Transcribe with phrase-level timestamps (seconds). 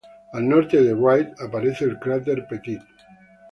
[0.33, 2.81] Al norte de Wright aparece el cráter Pettit.